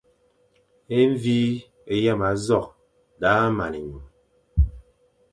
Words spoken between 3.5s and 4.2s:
man enyum.